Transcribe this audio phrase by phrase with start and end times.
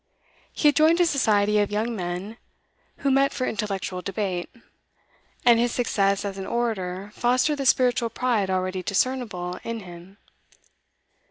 [0.51, 2.37] He had joined a society of young men
[3.05, 4.49] who met for intellectual debate,
[5.45, 10.17] and his success as an orator fostered the spiritual pride already discernible in him.